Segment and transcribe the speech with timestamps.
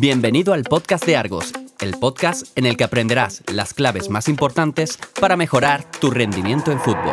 [0.00, 4.98] Bienvenido al podcast de Argos, el podcast en el que aprenderás las claves más importantes
[5.20, 7.12] para mejorar tu rendimiento en fútbol.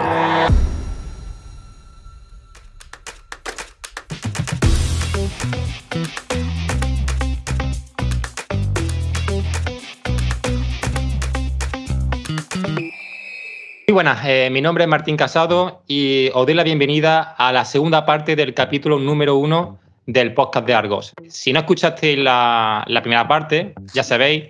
[13.85, 17.65] Muy buenas, eh, mi nombre es Martín Casado y os doy la bienvenida a la
[17.65, 19.77] segunda parte del capítulo número uno
[20.07, 21.13] del podcast de Argos.
[21.27, 24.45] Si no escuchasteis la, primera parte, ya sabéis,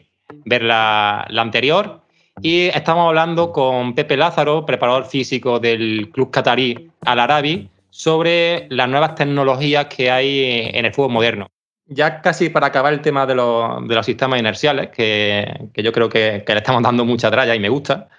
[0.46, 2.02] ver la, anterior.
[2.42, 8.88] Y estamos hablando con Pepe Lázaro, preparador físico del Club Qatarí Al Arabi, sobre las
[8.88, 11.48] nuevas tecnologías que hay en el fútbol moderno.
[11.88, 16.58] Ya casi para acabar el tema de los, sistemas inerciales, que, yo creo que, le
[16.58, 18.10] estamos dando mucha tralla y me gusta,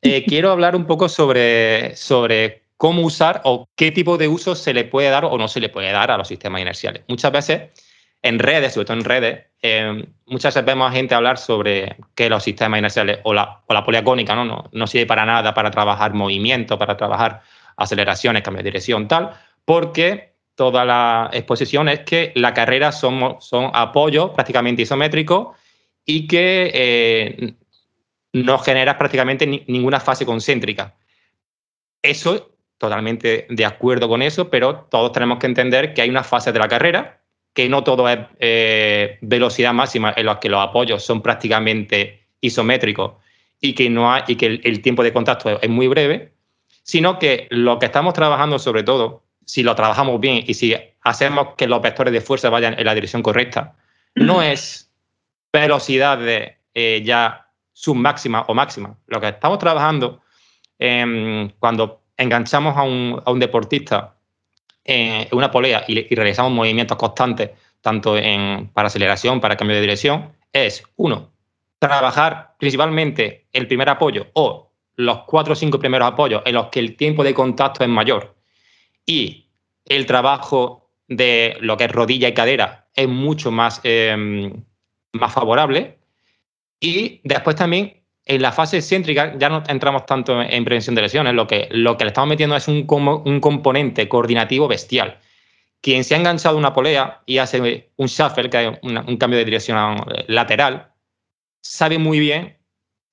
[0.00, 4.72] eh, quiero hablar un poco sobre, sobre cómo usar o qué tipo de uso se
[4.72, 7.02] le puede dar o no se le puede dar a los sistemas inerciales.
[7.08, 7.62] Muchas veces
[8.22, 12.30] en redes, sobre todo en redes, eh, muchas veces vemos a gente hablar sobre que
[12.30, 14.44] los sistemas inerciales o la, o la poliacónica ¿no?
[14.44, 17.42] No, no sirve para nada para trabajar movimiento, para trabajar
[17.76, 19.34] aceleraciones, cambio de dirección, tal,
[19.64, 25.56] porque toda la exposición es que la carrera son, son apoyos prácticamente isométricos
[26.04, 27.54] y que eh,
[28.32, 30.94] no genera prácticamente ninguna fase concéntrica.
[32.02, 36.52] Eso totalmente de acuerdo con eso, pero todos tenemos que entender que hay una fase
[36.52, 37.20] de la carrera,
[37.52, 43.14] que no todo es eh, velocidad máxima, en los que los apoyos son prácticamente isométricos
[43.60, 46.32] y que, no hay, y que el, tiempo de contacto es, muy breve,
[46.84, 51.48] sino que lo que estamos trabajando sobre todo, si lo trabajamos bien y si hacemos
[51.56, 53.74] que los vectores de fuerza vayan en la dirección correcta,
[54.14, 54.92] no es
[55.52, 58.96] velocidad de eh, ya submáxima o máxima.
[59.06, 60.20] Lo que estamos trabajando
[60.78, 64.16] eh, cuando enganchamos a un, deportista
[64.84, 70.32] en una polea y, realizamos movimientos constantes, tanto en, para aceleración, para cambio de dirección,
[70.52, 71.30] es, uno,
[71.78, 76.80] trabajar principalmente el primer apoyo o los cuatro o cinco primeros apoyos en los que
[76.80, 78.34] el tiempo de contacto es mayor
[79.06, 79.46] y
[79.84, 84.52] el trabajo de lo que es rodilla y cadera es mucho más, eh,
[85.12, 85.98] más favorable.
[86.80, 87.97] Y después también
[88.28, 91.96] en la fase excéntrica ya no entramos tanto en prevención de lesiones, lo que, lo
[91.96, 92.86] que le estamos metiendo es un,
[93.24, 95.18] un componente coordinativo bestial.
[95.80, 99.46] Quien se ha enganchado una polea y hace un shuffle, que es un cambio de
[99.46, 99.96] dirección
[100.26, 100.92] lateral,
[101.62, 102.58] sabe muy bien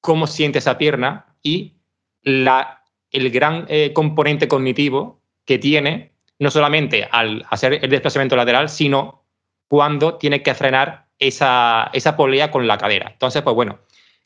[0.01, 1.77] cómo siente esa pierna y
[2.21, 8.67] la, el gran eh, componente cognitivo que tiene, no solamente al hacer el desplazamiento lateral,
[8.67, 9.23] sino
[9.69, 13.11] cuando tiene que frenar esa, esa polea con la cadera.
[13.11, 13.79] Entonces, pues bueno,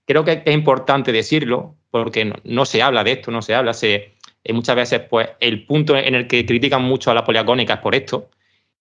[0.09, 3.74] creo que es importante decirlo porque no, se habla de esto, no se habla.
[3.75, 7.75] Se, eh, muchas veces, pues, el punto en el que critican mucho a la poliagónica
[7.75, 8.31] es por esto.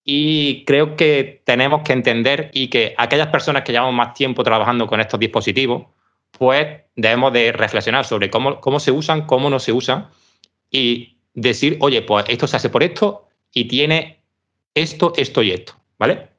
[0.03, 4.87] Y creo que tenemos que entender y que aquellas personas que llevamos más tiempo trabajando
[4.87, 5.89] con estos dispositivos,
[6.31, 6.66] pues
[6.97, 10.09] debemos de reflexionar sobre cómo, cómo se usan, cómo no se usan
[10.71, 14.22] y decir, oye, pues esto se hace por esto y tiene
[14.72, 16.38] esto, esto y esto, ¿vale?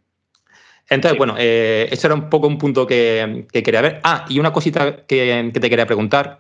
[0.90, 4.00] Entonces, bueno, eh, eso era un poco un punto que, quería ver.
[4.04, 6.40] Ah, y una cosita que, te quería preguntar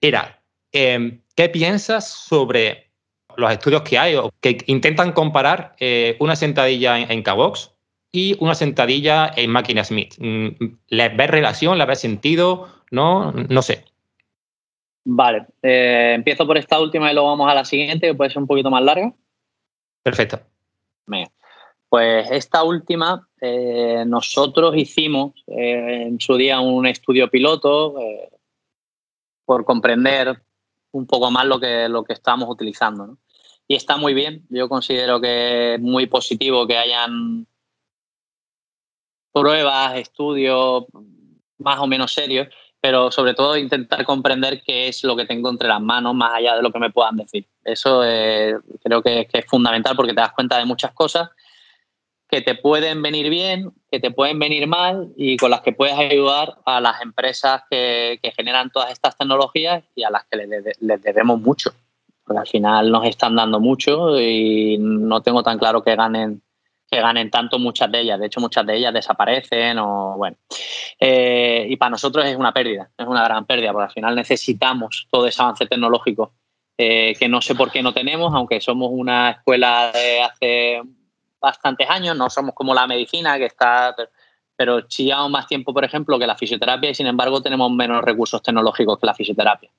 [0.00, 0.40] era,
[0.72, 2.90] em, ¿qué piensas sobre
[3.36, 7.70] los estudios que hay o que intentan comparar eh, una sentadilla en, en K-Box
[8.10, 10.14] y una sentadilla en máquina Smith?
[10.18, 10.48] Mm,
[10.88, 11.78] ¿Les ves relación?
[11.78, 12.68] ¿Les ves sentido?
[12.90, 13.84] No, no sé.
[15.04, 18.38] Vale, eh, empiezo por esta última y luego vamos a la siguiente, que puede ser
[18.38, 19.12] un poquito más larga.
[20.02, 20.40] Perfecto.
[21.92, 28.30] Pues esta última, eh, nosotros hicimos eh, en su día un estudio piloto eh,
[29.44, 30.42] por comprender
[30.92, 33.18] un poco más lo que, lo que estamos utilizando.
[33.68, 34.46] Y está muy bien.
[34.48, 37.46] Yo considero que es muy positivo que hayan
[39.30, 40.86] pruebas, estudios
[41.58, 42.48] más o menos serios,
[42.80, 46.56] pero sobre todo intentar comprender qué es lo que tengo entre las manos más allá
[46.56, 47.46] de lo que me puedan decir.
[47.62, 51.28] Eso creo que, es fundamental porque te das cuenta de muchas cosas
[52.32, 55.98] que te pueden venir bien, que te pueden venir mal y con las que puedes
[55.98, 61.38] ayudar a las empresas que, generan todas estas tecnologías y a las que les, debemos
[61.42, 61.74] mucho.
[62.24, 66.40] Porque al final nos están dando mucho y no tengo tan claro que ganen
[66.90, 68.18] que ganen tanto muchas de ellas.
[68.18, 70.38] De hecho, muchas de ellas desaparecen o bueno.
[70.98, 75.06] Eh, y para nosotros es una pérdida, es una gran pérdida, porque al final necesitamos
[75.10, 76.32] todo ese avance tecnológico
[76.78, 80.82] eh, que no sé por qué no tenemos, aunque somos una escuela de hace
[81.42, 83.94] bastantes años, no somos como la medicina que está,
[84.56, 88.40] pero chillamos más tiempo, por ejemplo, que la fisioterapia y sin embargo tenemos menos recursos
[88.40, 89.70] tecnológicos que la fisioterapia.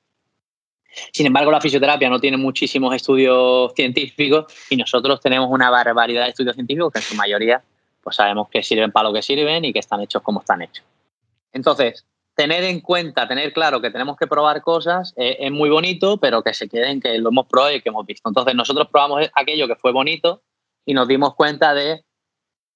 [1.12, 6.30] Sin embargo, la fisioterapia no tiene muchísimos estudios científicos y nosotros tenemos una barbaridad de
[6.30, 7.64] estudios científicos que en su mayoría
[8.04, 10.84] pues sabemos que sirven para lo que sirven y que están hechos como están hechos.
[11.54, 12.06] Entonces,
[12.36, 16.54] tener en cuenta, tener claro que tenemos que probar cosas es muy bonito, pero que
[16.54, 18.28] se queden que lo hemos probado y que hemos visto.
[18.28, 20.42] Entonces, nosotros probamos aquello que fue bonito
[20.86, 22.06] y nos dimos cuenta de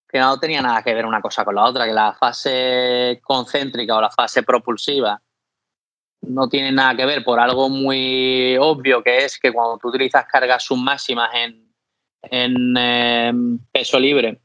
[0.08, 3.98] que no tenía nada que ver una cosa con la otra, que la fase concéntrica
[3.98, 5.22] o la fase propulsiva
[6.22, 10.26] no tiene nada que ver por algo muy obvio que es que cuando tú utilizas
[10.26, 11.74] cargas submáximas en,
[12.24, 14.42] en em, peso libre,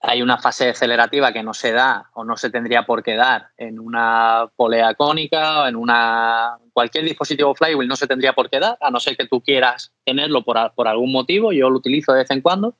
[0.00, 3.48] hay una fase acelerativa que no se da o no se tendría por qué dar
[3.56, 8.60] en una polea cónica o en una cualquier dispositivo flywheel no se tendría por qué
[8.60, 12.12] dar, a no ser que tú quieras tenerlo por, por algún motivo, yo lo utilizo
[12.12, 12.76] de vez en cuando.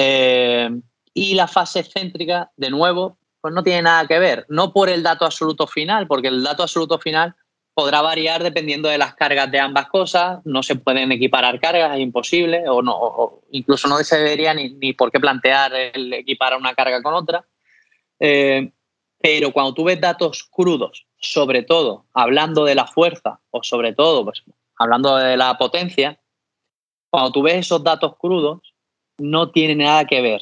[0.00, 0.70] Eh,
[1.12, 5.02] y la fase excéntrica, de nuevo, pues no tiene nada que ver, no por el
[5.02, 7.34] dato absoluto final, porque el dato absoluto final
[7.74, 12.00] podrá variar dependiendo de las cargas de ambas cosas, no se pueden equiparar cargas, es
[12.00, 16.74] imposible, o, no, incluso no se debería ni, ni, por qué plantear el equiparar una
[16.74, 17.44] carga con otra.
[18.20, 18.70] Eh,
[19.20, 24.24] pero cuando tú ves datos crudos, sobre todo hablando de la fuerza o sobre todo
[24.24, 24.44] pues,
[24.76, 26.20] hablando de la potencia,
[27.10, 28.60] cuando tú ves esos datos crudos,
[29.18, 30.40] no tiene nada que ver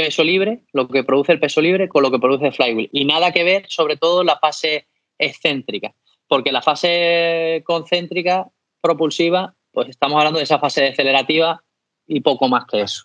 [0.00, 2.88] peso libre, lo que produce el peso libre con lo que produce el flywheel.
[2.90, 4.86] Y nada que ver, sobre todo, la fase
[5.18, 5.94] excéntrica,
[6.26, 8.48] porque la fase concéntrica
[8.80, 11.62] propulsiva, pues estamos hablando de esa fase acelerativa
[12.06, 13.04] y poco más que eso.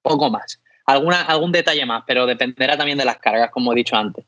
[0.00, 0.62] Poco más.
[0.86, 4.24] Alguna, algún detalle más, pero dependerá también de las cargas, como he dicho antes.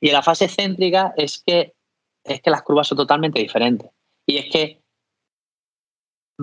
[0.00, 1.74] Y en la fase excéntrica es que,
[2.22, 3.90] es que las curvas son totalmente diferentes.
[4.24, 4.80] Y es que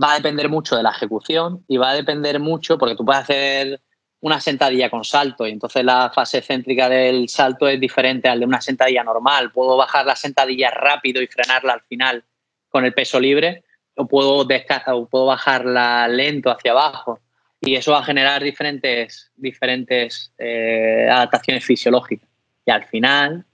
[0.01, 3.23] va a depender mucho de la ejecución y va a depender mucho, porque tú puedes
[3.23, 3.81] hacer
[4.19, 8.45] una sentadilla con salto y entonces la fase céntrica del salto es diferente al de
[8.45, 9.51] una sentadilla normal.
[9.51, 12.23] Puedo bajar la sentadilla rápido y frenarla al final
[12.69, 13.63] con el peso libre
[13.95, 17.19] o puedo, o puedo bajarla lento hacia abajo
[17.61, 22.29] y eso va a generar diferentes, diferentes eh, adaptaciones fisiológicas.
[22.65, 23.45] Y al final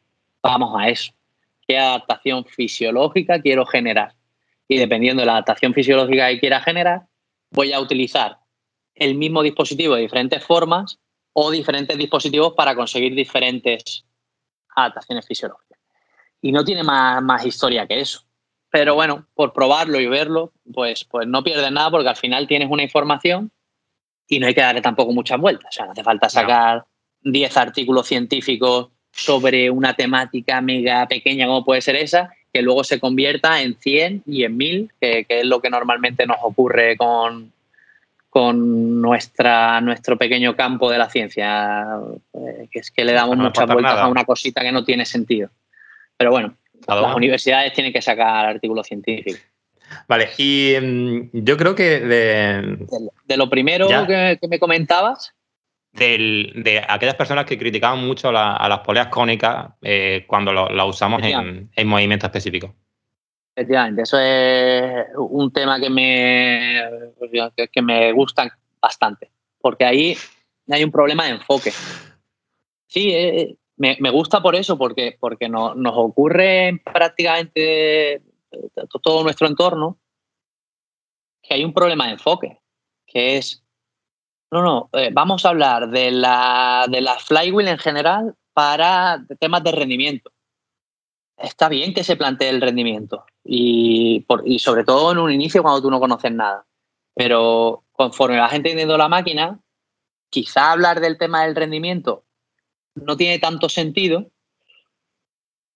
[0.42, 1.14] vamos a eso.
[1.66, 4.14] ¿Qué adaptación fisiológica quiero generar?
[4.74, 7.04] Y dependiendo de la adaptación fisiológica que quiera generar,
[7.52, 8.40] voy a utilizar
[8.96, 10.98] el mismo dispositivo de diferentes formas
[11.32, 14.04] o diferentes dispositivos para conseguir diferentes
[14.76, 15.78] adaptaciones fisiológicas.
[16.42, 18.24] Y no tiene más, historia que eso.
[18.72, 22.72] Pero bueno, por probarlo y verlo, pues, pues no pierdes nada porque al final tienes
[22.72, 23.52] una información
[24.28, 25.70] y no hay que darle tampoco muchas vueltas.
[25.70, 26.84] O sea, no hace falta sacar
[27.22, 33.00] 10 artículos científicos sobre una temática mega pequeña como puede ser esa, que luego se
[33.00, 37.52] convierta en 100 y en 1000, que es lo que normalmente nos ocurre con,
[38.34, 41.86] con nuestra, nuestro pequeño campo de la ciencia,
[42.34, 45.50] eh, que es que le damos muchas vueltas a una cosita que no tiene sentido.
[46.18, 46.56] Pero bueno,
[46.88, 49.40] las universidades tienen que sacar artículos científicos.
[50.08, 52.78] Vale, y mm, yo creo que de,
[53.26, 55.34] de, lo primero que, me comentabas.
[55.94, 61.70] De aquellas personas que criticaban mucho a las poleas cónicas eh, cuando las usamos en,
[61.76, 62.72] en movimientos específicos.
[63.56, 66.82] Efectivamente, eso es un tema que me,
[67.72, 69.30] que me gusta bastante,
[69.60, 70.18] porque ahí
[70.70, 71.72] hay un problema de enfoque.
[72.88, 78.24] Sí, eh, eh, me, me, gusta por eso, porque, porque no, nos ocurre en prácticamente
[79.02, 80.00] todo nuestro entorno
[81.42, 82.60] que hay un problema de enfoque,
[83.06, 83.63] que es,
[84.54, 89.72] no, no, vamos a hablar de la, de la flywheel en general para temas de
[89.72, 90.32] rendimiento
[91.38, 94.26] está bien que se plantee el rendimiento y,
[94.60, 96.66] sobre todo en un inicio cuando tú no conoces nada.
[97.16, 99.60] Pero conforme vas entendiendo la máquina,
[100.30, 102.24] quizá hablar del tema del rendimiento
[102.96, 104.30] no tiene tanto sentido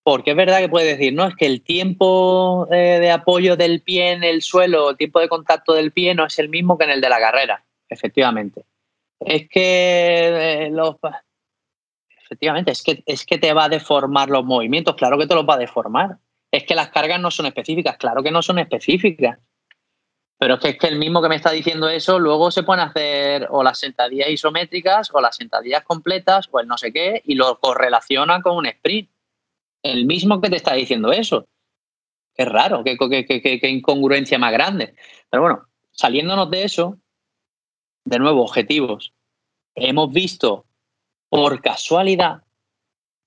[0.03, 3.81] porque es verdad que puedes decir, no, es que el tiempo eh, de apoyo del
[3.81, 6.85] pie en el suelo, el tiempo de contacto del pie no es el mismo que
[6.85, 8.65] en el de la carrera, efectivamente.
[9.19, 10.95] Es que eh, los,
[12.23, 15.47] efectivamente, es que, es que te va a deformar los movimientos, claro que te los
[15.47, 16.17] va a deformar.
[16.51, 19.39] Es que las cargas no son específicas, claro que no son específicas.
[20.39, 22.83] Pero es que, es que el mismo que me está diciendo eso, luego se pueden
[22.83, 27.35] hacer o las sentadillas isométricas o las sentadillas completas o el no sé qué y
[27.35, 29.09] lo correlaciona con un sprint.
[29.81, 31.47] El mismo que te está diciendo eso.
[32.35, 34.93] Qué raro, qué, qué, qué incongruencia más grande.
[35.29, 36.99] Pero bueno, saliéndonos de eso,
[38.07, 39.13] de nuevo, objetivos.
[39.75, 40.65] Hemos visto
[41.29, 42.43] por casualidad,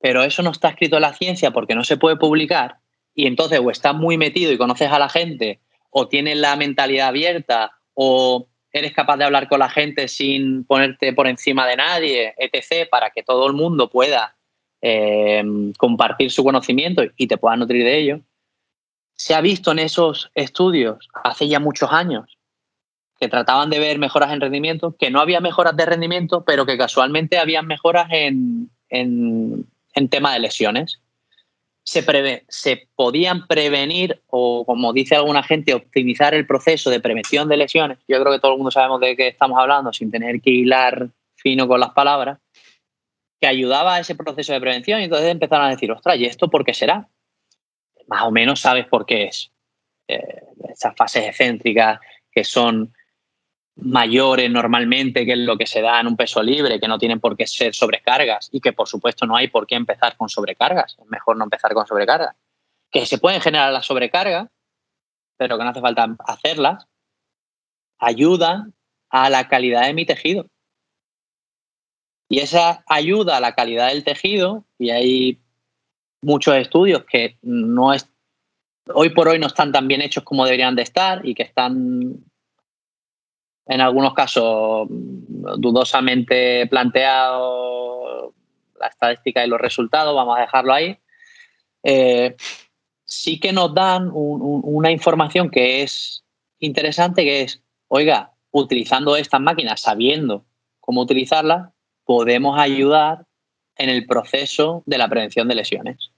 [0.01, 2.79] pero eso no está escrito en la ciencia porque no se puede publicar,
[3.15, 5.61] y entonces o estás muy metido y conoces a la gente,
[5.91, 11.13] o tienes la mentalidad abierta, o eres capaz de hablar con la gente sin ponerte
[11.13, 14.35] por encima de nadie, etc., para que todo el mundo pueda
[14.81, 15.45] eh,
[15.77, 18.21] compartir su conocimiento y te pueda nutrir de ello.
[19.15, 22.40] Se ha visto en esos estudios hace ya muchos años
[23.21, 26.79] que trataban de ver mejoras en rendimiento, que no había mejoras de rendimiento, pero que
[26.79, 31.01] casualmente había mejoras en, en, en tema de lesiones.
[31.83, 37.47] Se, prevé, se podían prevenir o, como dice alguna gente, optimizar el proceso de prevención
[37.49, 37.99] de lesiones.
[38.09, 41.11] Yo creo que todo el mundo sabemos de qué estamos hablando sin tener que hilar
[41.35, 42.39] fino con las palabras,
[43.39, 46.49] que ayudaba a ese proceso de prevención y entonces empezaron a decir, ostras, ¿y esto
[46.49, 47.09] por qué será?
[48.07, 49.51] Más o menos sabes por qué es.
[50.09, 52.01] Eh, esas fases excéntricas
[52.33, 52.93] que son
[53.83, 57.37] mayores normalmente que lo que se da en un peso libre, que no tienen por
[57.37, 61.07] qué ser sobrecargas y que por supuesto no hay por qué empezar con sobrecargas, es
[61.09, 62.37] mejor no empezar con sobrecargas,
[62.91, 64.49] que se pueden generar las sobrecargas,
[65.37, 66.87] pero que no hace falta hacerlas,
[67.99, 68.75] ayudan
[69.09, 70.47] a la calidad de mi tejido.
[72.29, 75.41] Y esa ayuda a la calidad del tejido, y hay
[76.23, 78.09] muchos estudios que no es,
[78.95, 82.30] hoy por hoy no están tan bien hechos como deberían de estar y que están
[83.71, 88.35] en algunos casos dudosamente planteados
[88.81, 90.99] la estadística y los resultados, vamos a dejarlo ahí.
[91.85, 92.35] Eh,
[93.05, 96.25] sí que nos dan una información que es
[96.59, 100.45] interesante, que es, oiga, utilizando estas máquinas, sabiendo
[100.81, 101.71] cómo utilizarlas,
[102.05, 103.25] podemos ayudar
[103.77, 106.11] en el proceso de la prevención de lesiones.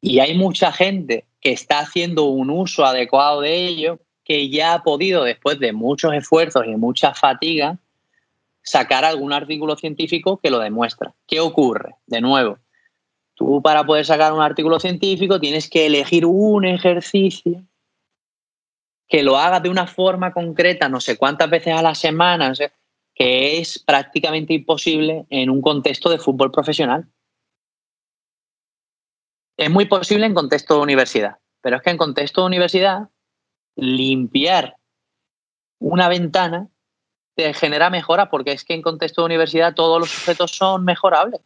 [0.00, 4.82] Y hay mucha gente que está haciendo un uso adecuado de ello, que ya ha
[4.82, 7.78] podido, después de muchos esfuerzos y mucha fatiga,
[8.62, 11.14] sacar algún artículo científico que lo demuestra.
[11.26, 11.96] ¿Qué ocurre?
[12.06, 12.58] De nuevo,
[13.34, 17.64] tú para poder sacar un artículo científico tienes que elegir un ejercicio
[19.08, 22.54] que lo hagas de una forma concreta, no sé cuántas veces a la semana,
[23.14, 27.06] que es prácticamente imposible en un contexto de fútbol profesional.
[29.58, 33.10] Es muy posible en contexto de universidad, pero es que en contexto de universidad,
[33.76, 34.76] limpiar
[35.78, 36.68] una ventana
[37.34, 41.40] te genera mejora porque es que en contexto de universidad todos los objetos son mejorables.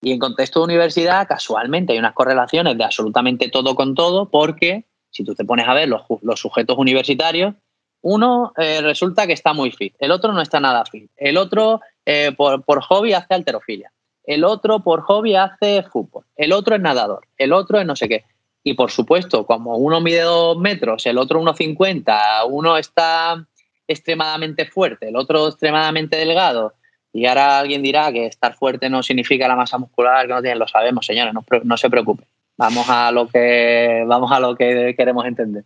[0.00, 4.84] Y en contexto de universidad, casualmente, hay unas correlaciones de absolutamente todo con todo, porque
[5.10, 7.54] si tú te pones a ver los, sujetos universitarios,
[8.00, 11.80] uno eh, resulta que está muy fit, el otro no está nada fit, el otro
[12.06, 13.92] eh, por, hobby hace alterofilia,
[14.22, 18.08] el otro por hobby hace fútbol, el otro es nadador, el otro es no sé
[18.08, 18.24] qué.
[18.68, 23.42] Y por supuesto, como uno mide dos metros, el otro 1,50, uno está
[23.86, 26.74] extremadamente fuerte, el otro extremadamente delgado,
[27.14, 30.58] y ahora alguien dirá que estar fuerte no significa la masa muscular que no tienen,
[30.58, 31.32] lo sabemos, señores,
[31.64, 32.26] no, se preocupen.
[32.58, 35.64] Vamos a lo que, vamos a lo que queremos entender.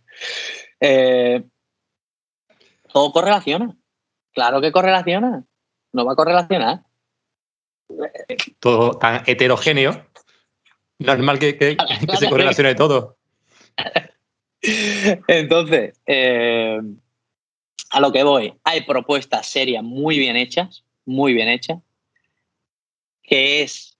[0.79, 1.43] Eh,
[2.87, 3.75] todo correlaciona.
[4.31, 5.43] Claro que correlaciona.
[5.91, 6.83] No va a correlacionar.
[8.61, 10.05] Todo tan heterogéneo.
[11.03, 11.77] Normal que, que,
[12.17, 13.17] se correlacione todo.
[15.27, 16.79] Entonces, eh,
[17.89, 21.79] a lo que voy, hay propuestas serias muy bien hechas, muy bien hechas,
[23.21, 23.97] que es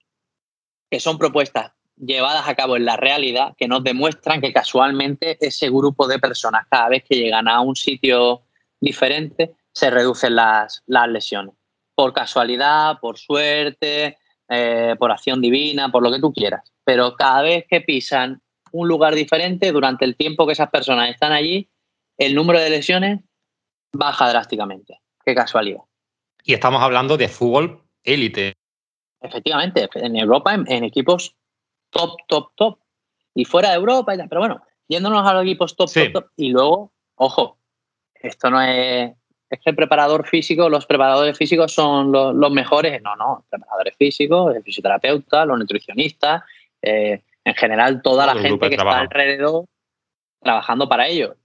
[0.89, 5.69] que son propuestas llevadas a cabo en la realidad que nos demuestran que casualmente ese
[5.69, 8.43] grupo de personas cada vez que llegan a un sitio
[8.79, 11.55] diferente, se reducen las, lesiones.
[11.95, 14.17] Por casualidad, por suerte,
[14.49, 16.71] eh, por acción divina, por lo que tú quieras.
[16.83, 21.31] Pero cada vez que pisan un lugar diferente, durante el tiempo que esas personas están
[21.31, 21.69] allí,
[22.17, 23.19] el número de lesiones
[23.93, 24.99] baja drásticamente.
[25.23, 25.81] Qué casualidad.
[26.43, 28.53] Y estamos hablando de fútbol élite.
[29.21, 31.35] Efectivamente, en Europa, en, equipos
[31.89, 32.79] top, top, top.
[33.35, 36.25] Y fuera de Europa, pero bueno, yéndonos a los equipos top, top, top.
[36.35, 37.57] Y luego, ojo,
[38.15, 39.13] esto no es,
[39.53, 42.99] es que el preparador físico, los preparadores físicos son los, mejores.
[43.03, 46.41] No, no, preparadores físicos, el fisioterapeuta, los nutricionistas,
[46.81, 49.65] eh, en general toda la gente que está alrededor
[50.41, 51.35] trabajando para ello.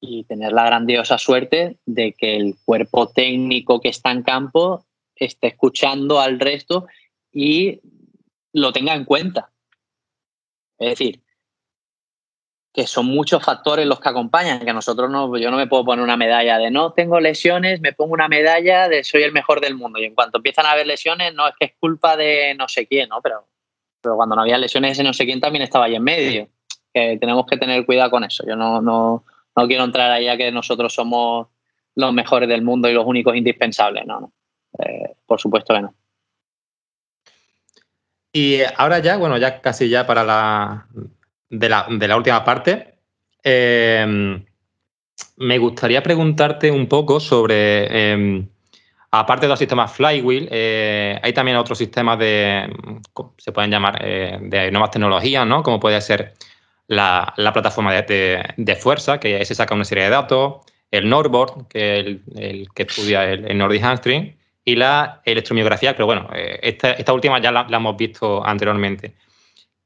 [0.00, 5.48] Y tener la grandiosa suerte de que el cuerpo técnico que está en campo esté
[5.48, 6.86] escuchando al resto
[7.32, 7.80] y
[8.52, 9.52] lo tenga en cuenta.
[10.78, 11.20] Es decir,
[12.74, 16.02] que son muchos factores los que acompañan, que nosotros no, yo no me puedo poner
[16.02, 19.76] una medalla de no tengo lesiones, me pongo una medalla de soy el mejor del
[19.76, 20.00] mundo.
[20.00, 22.88] Y en cuanto empiezan a haber lesiones, no es que es culpa de no sé
[22.88, 23.22] quién, ¿no?
[23.22, 23.46] Pero,
[24.00, 26.48] pero cuando no había lesiones, ese no sé quién también estaba ahí en medio.
[26.92, 28.44] Que tenemos que tener cuidado con eso.
[28.44, 31.46] Yo no, no, no quiero entrar ahí a que nosotros somos
[31.94, 34.32] los mejores del mundo y los únicos indispensables, no, no.
[34.80, 35.94] Eh, por supuesto que no.
[38.32, 40.88] Y ahora ya, bueno, ya casi ya para la,
[41.58, 41.68] de
[42.08, 42.94] la, última parte,
[43.42, 44.44] em,
[45.36, 48.48] me gustaría preguntarte un poco sobre, em,
[49.10, 52.72] aparte de los sistemas Flywheel, eh, hay también otros sistemas de,
[53.38, 55.62] se pueden llamar, eh, de nuevas tecnologías, ¿no?
[55.62, 56.34] Como puede ser
[56.88, 60.56] la, plataforma de, fuerza, que ahí se saca una serie de datos,
[60.90, 62.06] el Nordboard, que es
[62.36, 67.40] el, que estudia el, el Nordic Hamstring, y la electromiografía, pero bueno, eh, esta, última
[67.40, 69.14] ya la, hemos visto anteriormente.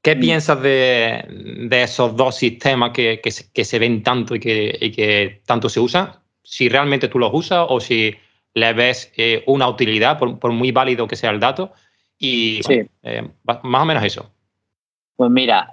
[0.03, 6.13] ¿Qué piensas de, esos dos sistemas que, se, ven tanto y que, tanto se usan?
[6.43, 8.15] Si realmente tú los usas o si
[8.55, 11.73] le ves eh, una utilidad, por, muy válido que sea el dato.
[12.19, 12.61] Y
[13.03, 14.33] eh, más o menos eso.
[15.17, 15.73] Pues mira,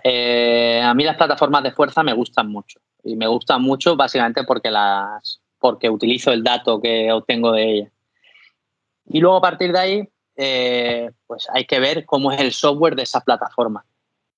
[0.84, 2.79] a mí las plataformas de fuerza me gustan mucho.
[3.03, 7.91] Y me gustan mucho básicamente porque, las, porque utilizo el dato que obtengo de ellas.
[9.08, 12.96] Y luego a partir de ahí, eh, pues hay que ver cómo es el software
[12.96, 13.86] de esa plataforma.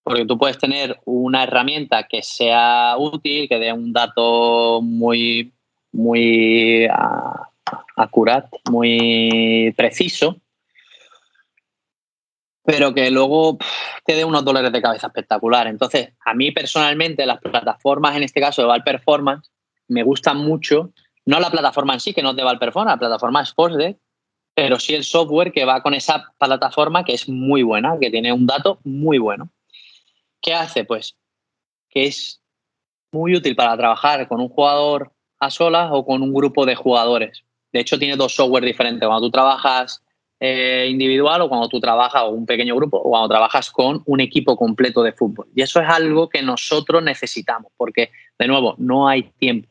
[0.07, 5.51] Porque tú puedes tener una herramienta que sea útil, que dé un dato muy,
[5.91, 10.37] muy uh, muy preciso,
[12.63, 13.57] pero que luego
[14.05, 15.67] te dé unos dólares de cabeza espectacular.
[15.67, 19.51] Entonces, a mí personalmente las plataformas, en este caso de Val Performance,
[19.89, 20.93] me gustan mucho,
[21.25, 23.99] no la plataforma en sí, que no es de Val Performance, la plataforma es Force
[24.55, 28.31] pero sí el software que va con esa plataforma que es muy buena, que tiene
[28.31, 29.49] un dato muy bueno.
[30.47, 30.85] ¿Qué hace?
[30.85, 31.17] Pues
[31.89, 32.41] que es
[33.11, 37.43] muy útil para trabajar con un jugador a solas o con un grupo de jugadores.
[37.73, 39.05] De hecho, tiene dos software diferentes.
[39.05, 40.01] Cuando tú trabajas
[40.39, 44.21] eh, individual o cuando tú trabajas o un pequeño grupo o cuando trabajas con un
[44.21, 45.49] equipo completo de fútbol.
[45.53, 49.67] Y eso es algo que nosotros necesitamos porque, de nuevo, no hay tiempo.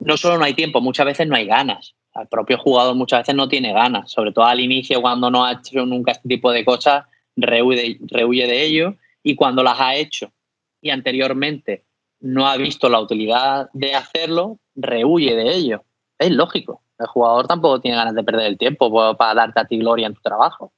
[0.00, 3.34] No solo no hay tiempo, muchas veces no hay ganas el propio jugador muchas veces
[3.36, 6.64] no tiene ganas, sobre todo al inicio cuando no ha hecho nunca este tipo de
[6.64, 7.04] cosas,
[7.36, 10.32] rehuye, de ello y cuando las ha hecho
[10.80, 11.84] y anteriormente
[12.20, 15.84] no ha visto la utilidad de hacerlo, rehuye de ello.
[16.18, 19.78] Es lógico, el jugador tampoco tiene ganas de perder el tiempo para darte a ti
[19.78, 20.72] gloria en tu trabajo.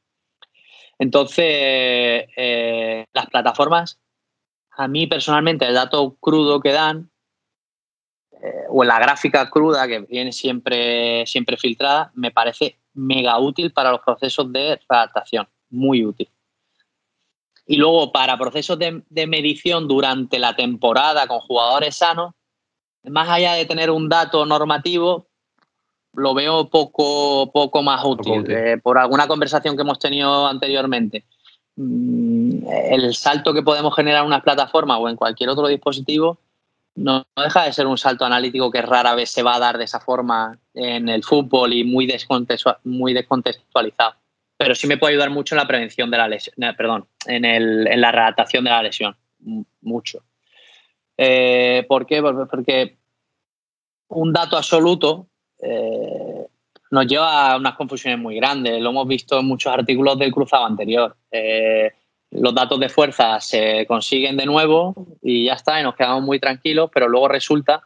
[0.99, 1.45] Entonces,
[2.37, 3.99] eh, las plataformas,
[4.71, 7.11] a mí personalmente, el dato crudo que dan
[8.40, 13.90] eh, o la gráfica cruda que viene siempre, siempre filtrada, me parece mega útil para
[13.90, 16.29] los procesos de redactación, muy útil.
[17.73, 22.35] Y luego para procesos de, medición durante la temporada con jugadores sanos,
[23.05, 25.27] más allá de tener un dato normativo,
[26.13, 28.45] lo veo poco, poco más útil.
[28.47, 31.25] Eh, por alguna conversación que hemos tenido anteriormente,
[31.77, 36.37] mm, el salto que podemos generar en una plataforma o en cualquier otro dispositivo
[36.95, 39.85] no, deja de ser un salto analítico que rara vez se va a dar de
[39.85, 42.07] esa forma en el fútbol y muy,
[42.85, 44.22] muy descontextualizado.
[44.62, 48.01] Pero sí me puede ayudar mucho en la prevención de la lesión, perdón, en, en
[48.01, 49.16] la redactación de la lesión,
[49.81, 50.22] mucho.
[51.16, 52.22] Eh, ¿Por qué?
[52.22, 52.96] Porque
[54.07, 55.27] un dato absoluto
[55.61, 56.46] eh,
[56.92, 58.81] nos lleva a unas confusiones muy grandes.
[58.81, 61.16] Lo hemos visto en muchos artículos del cruzado anterior.
[61.33, 61.90] Eh,
[62.31, 66.38] los datos de fuerza se consiguen de nuevo y ya está, y nos quedamos muy
[66.38, 67.83] tranquilos, pero luego resulta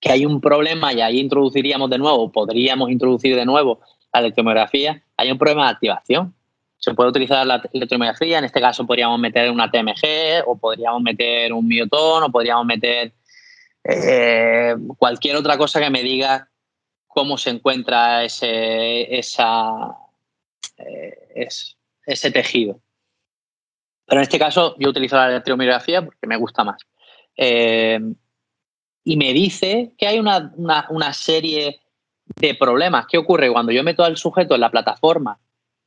[0.00, 3.80] que hay un problema y ahí introduciríamos de nuevo, podríamos introducir de nuevo
[4.14, 6.34] la electromiografía, hay un problema de activación.
[6.76, 11.52] Se puede utilizar la electromiografía, en este caso podríamos meter una TMG o podríamos meter
[11.52, 13.12] un miotón o podríamos meter
[13.84, 16.48] eh, cualquier otra cosa que me diga
[17.06, 19.20] cómo se encuentra eh,
[22.06, 22.80] ese tejido.
[24.06, 26.82] Pero en este caso yo utilizo la electromiografía porque me gusta más.
[27.36, 27.98] Eh,
[29.04, 31.80] y me dice que hay una, serie
[32.24, 33.06] de problemas.
[33.06, 33.50] ¿Qué ocurre?
[33.50, 35.38] Cuando yo meto al sujeto en la plataforma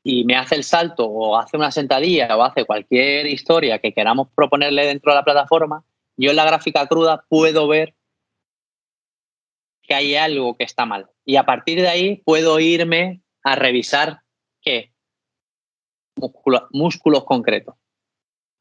[0.03, 4.29] y me hace el salto o hace una sentadilla o hace cualquier historia que queramos
[4.35, 5.83] proponerle dentro de la plataforma,
[6.15, 7.95] yo en la gráfica cruda puedo ver
[9.81, 11.09] que hay algo que está mal.
[11.25, 14.21] Y a partir de ahí puedo irme a revisar
[14.61, 14.91] qué
[16.71, 17.75] músculos concretos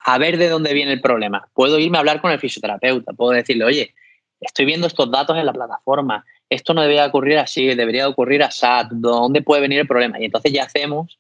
[0.07, 1.49] a ver de dónde viene el problema.
[1.53, 3.95] Puedo irme a hablar con el fisioterapeuta, puedo decirle, oye,
[4.41, 8.67] estoy viendo estos datos en la plataforma, esto no debería ocurrir así, debería ocurrir así,
[8.91, 10.21] ¿dónde puede venir el problema?
[10.21, 11.19] Y entonces ya hacemos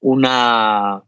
[0.00, 1.02] una,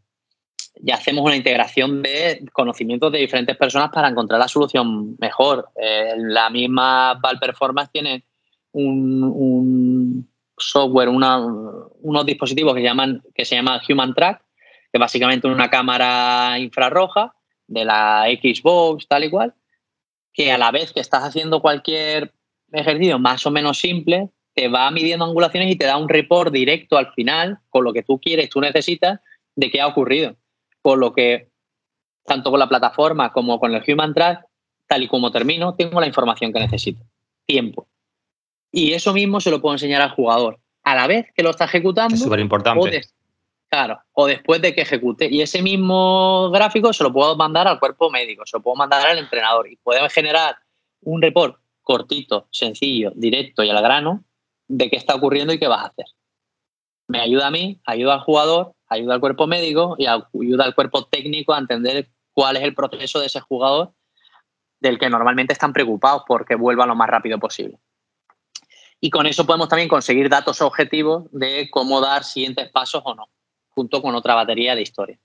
[0.81, 5.69] ya hacemos una integración de conocimientos de diferentes personas para encontrar la solución mejor.
[5.75, 8.25] Eh, la misma Val Performance tiene
[8.73, 14.43] un, software, unos dispositivos que, llaman, que se llama Human Track,
[14.91, 17.33] que básicamente una cámara infrarroja
[17.67, 19.53] de la Xbox, tal y cual,
[20.33, 22.33] que a la vez que estás haciendo cualquier
[22.79, 26.97] ejercicio más o menos simple, te va midiendo angulaciones y te da un report directo
[26.97, 29.19] al final con lo que tú quieres, tú necesitas,
[29.55, 30.35] de qué ha ocurrido.
[30.81, 31.49] Por lo que,
[32.25, 34.45] tanto con la plataforma como con el Human Track,
[34.87, 37.03] tal y como termino, tengo la información que necesito.
[37.45, 37.87] Tiempo.
[38.71, 40.59] Y eso mismo se lo puedo enseñar al jugador.
[40.83, 43.01] A la vez que lo está ejecutando, es súper importante
[43.69, 45.27] Claro, o después de que ejecute.
[45.31, 49.07] Y ese mismo gráfico se lo puedo mandar al cuerpo médico, se lo puedo mandar
[49.07, 50.55] al entrenador y podemos generar
[51.01, 54.23] un report cortito, sencillo, directo y al grano
[54.67, 56.05] de qué está ocurriendo y qué vas a hacer.
[57.07, 61.05] Me ayuda a mí, ayuda al jugador, ayuda al cuerpo médico y ayuda al cuerpo
[61.05, 63.93] técnico a entender cuál es el proceso de ese jugador
[64.79, 67.79] del que normalmente están preocupados porque vuelva lo más rápido posible.
[68.99, 73.29] Y con eso podemos también conseguir datos objetivos de cómo dar siguientes pasos o no,
[73.69, 75.19] junto con otra batería de historia.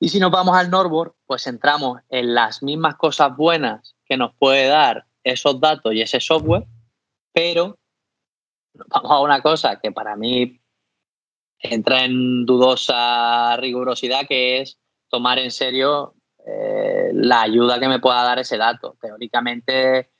[0.00, 4.34] Y si nos vamos al Norboard, pues entramos en las mismas cosas buenas que nos
[4.34, 6.64] puede dar esos datos y ese software,
[7.32, 7.78] pero
[8.74, 10.60] vamos a una cosa que para mí
[11.58, 18.22] entra en dudosa rigurosidad, que es tomar en serio eh, la ayuda que me pueda
[18.22, 18.96] dar ese dato.
[19.00, 20.10] Teóricamente,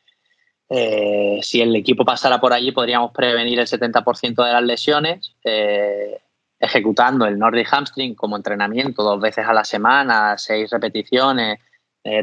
[0.68, 6.20] eh, si el equipo pasara por allí, podríamos prevenir el 70% de las lesiones, eh,
[6.58, 11.58] ejecutando el Nordic Hamstring como entrenamiento dos veces a la semana, seis repeticiones,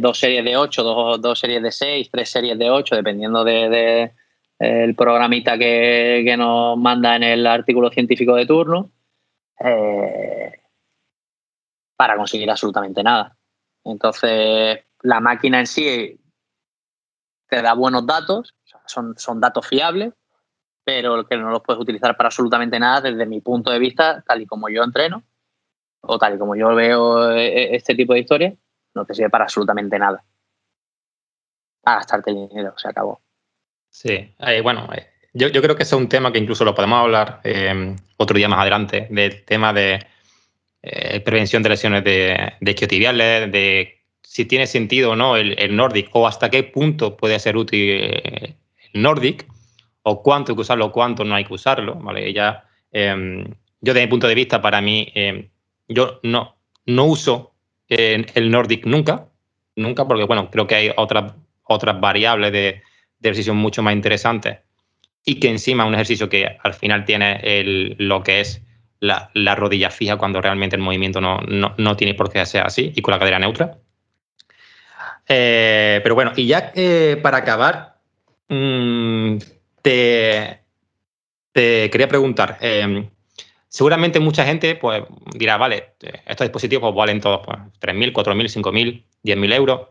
[0.01, 4.11] dos series de ocho, dos, series de seis, tres series de ocho, dependiendo de,
[4.59, 8.91] el programita que, que, nos manda en el artículo científico de turno,
[11.95, 13.37] para conseguir absolutamente nada.
[13.83, 16.19] Entonces, la máquina en sí
[17.47, 20.13] te da buenos datos, son, son datos fiables,
[20.83, 24.41] pero que no los puedes utilizar para absolutamente nada desde mi punto de vista, tal
[24.41, 25.23] y como yo entreno,
[26.01, 28.53] o tal y como yo veo eh, eh, este tipo de historias,
[28.99, 30.23] no te sirve para absolutamente nada.
[31.85, 33.21] A gastarte el dinero, se acabó.
[33.89, 34.87] Sí, eh, bueno,
[35.33, 37.41] yo, creo que ese es un tema que incluso lo podemos hablar
[38.17, 40.05] otro día más adelante, del tema de
[41.25, 46.27] prevención de lesiones de, de isquiotibiales, de si tiene sentido o no el, Nordic o
[46.27, 48.55] hasta qué punto puede ser útil el
[48.93, 49.47] Nordic
[50.03, 51.95] o cuánto hay que usarlo o cuánto no hay que usarlo.
[51.95, 52.31] ¿vale?
[52.31, 53.43] Ya, em,
[53.81, 55.49] yo desde mi punto de vista, para mí, em,
[55.87, 57.55] yo no, no uso
[57.89, 59.27] el Nordic nunca,
[59.75, 61.33] nunca, porque bueno, creo que hay otras,
[61.99, 62.81] variables de,
[63.19, 64.59] de ejercicio mucho más interesantes
[65.25, 68.61] y que encima un ejercicio que al final tiene lo que es
[68.99, 73.13] la, rodilla fija cuando realmente el movimiento no, tiene por qué ser así y con
[73.13, 73.77] la cadera neutra.
[75.27, 77.99] Eh, pero bueno, y ya eh, para acabar,
[78.47, 79.37] mm,
[79.81, 80.61] te,
[81.53, 82.57] quería preguntar.
[82.61, 83.07] Em,
[83.69, 85.03] seguramente mucha gente pues,
[85.33, 85.93] dirá, vale,
[86.25, 89.81] estos dispositivos valen todos pues, 3.000, 4.000, 5.000, 10.000 euros.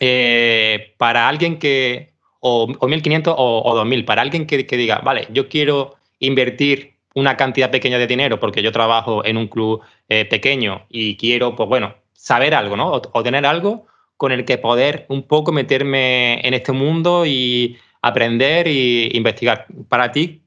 [0.00, 5.94] Eh, para alguien que, o, 1.500 o, 2.000, para alguien que, diga, vale, yo quiero
[6.18, 11.54] invertir una cantidad pequeña de dinero porque yo trabajo en un club pequeño y quiero,
[11.54, 12.90] pues bueno, saber algo, ¿no?
[12.90, 13.86] o tener algo
[14.16, 19.66] con el que poder un poco meterme en este mundo y aprender e investigar.
[19.88, 20.42] Para ti,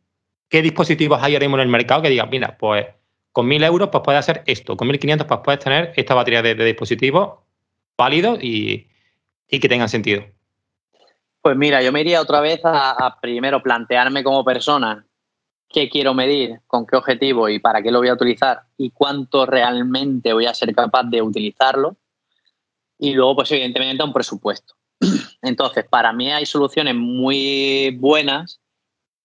[0.49, 2.86] ¿qué dispositivos hay ahora mismo en el mercado que digas, mira, pues
[3.31, 6.55] con 1.000 euros pues puedes hacer esto, con 1.500 pues puedes tener esta batería de,
[6.55, 7.39] dispositivos
[7.97, 8.88] válidos y,
[9.47, 10.23] que tengan sentido?
[11.41, 15.05] Pues mira, yo me iría otra vez a, primero plantearme como persona
[15.69, 19.45] qué quiero medir, con qué objetivo y para qué lo voy a utilizar y cuánto
[19.45, 21.97] realmente voy a ser capaz de utilizarlo
[22.99, 24.75] y luego, pues evidentemente, un presupuesto.
[25.41, 28.60] Entonces, para mí hay soluciones muy buenas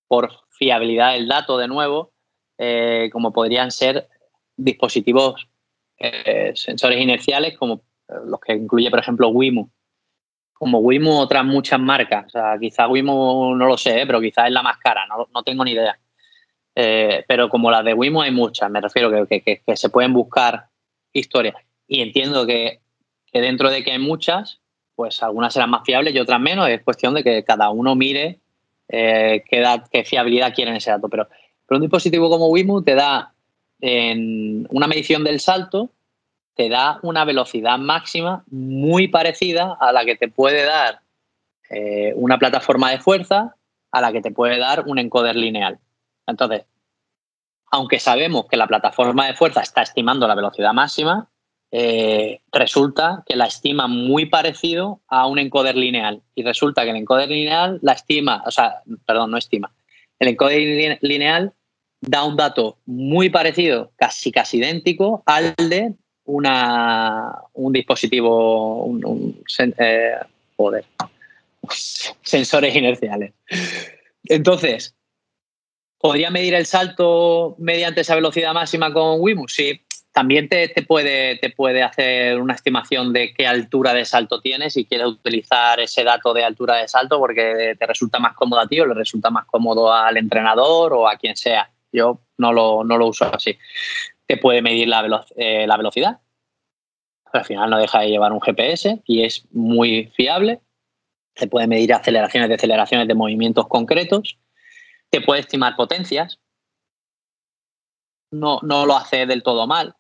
[0.09, 0.31] por
[0.63, 2.13] fiabilidad del dato, de nuevo,
[2.57, 4.09] eh, como podrían ser
[4.57, 5.49] dispositivos
[5.99, 9.73] eh, sensores inerciales, como eh, los que incluye, por ejemplo, Wimo.
[10.53, 12.27] Como Wimo, otras muchas marcas.
[12.27, 15.43] O sea, quizá Wimo no lo sé, pero quizás es la más cara, no, no
[15.43, 15.99] tengo ni idea.
[17.27, 20.69] pero como las de Wimo hay muchas, me refiero que, que, que se pueden buscar
[21.13, 21.57] historias.
[21.89, 22.83] Y entiendo que
[23.33, 24.61] dentro de que hay muchas,
[24.95, 26.69] pues algunas serán más fiables y otras menos.
[26.69, 28.42] Es cuestión de que cada uno mire
[28.89, 31.09] eh, qué, fiabilidad quiere en ese dato.
[31.09, 31.29] Pero,
[31.67, 33.33] pero un dispositivo como Wimu te da
[33.81, 35.91] en una medición del salto,
[36.55, 41.01] te da una velocidad máxima muy parecida a la que te puede dar
[41.71, 43.57] eh, una plataforma de fuerza,
[43.91, 45.79] a la que te puede dar un encoder lineal.
[46.27, 46.65] Entonces,
[47.71, 51.29] aunque sabemos que la plataforma de fuerza está estimando la velocidad máxima,
[51.75, 56.21] eh, resulta que la estima muy parecido a un encoder lineal.
[56.35, 59.73] Y resulta que el encoder lineal la estima, o sea, perdón, no estima.
[60.19, 61.55] El encoder lineal
[62.03, 69.43] da un dato muy parecido, casi casi idéntico al de una, un dispositivo, un,
[69.79, 70.15] eh,
[72.23, 73.33] sensores inerciales.
[74.25, 74.95] Entonces,
[75.99, 79.49] ¿podría medir el salto mediante esa velocidad máxima con Wimo?
[79.49, 79.81] Sí,
[80.13, 84.85] también te, puede, te puede hacer una estimación de qué altura de salto tienes si
[84.85, 88.79] quieres utilizar ese dato de altura de salto porque te resulta más cómodo a ti
[88.79, 91.73] o le resulta más cómodo al entrenador o a quien sea.
[91.91, 93.57] Yo no lo, no lo uso así.
[94.27, 96.21] te puede medir la, eh, la velocidad.
[97.33, 100.61] Al final no deja de llevar un GPS y es muy fiable.
[101.35, 104.39] Te puede medir aceleraciones, deceleraciones de movimientos concretos.
[105.09, 106.39] Te puede estimar potencias.
[108.31, 109.95] No, no lo hace del todo mal.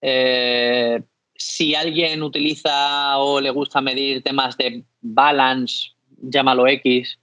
[0.00, 1.02] Eh,
[1.34, 7.18] si alguien utiliza o le gusta medir temas de balance, llámalo X,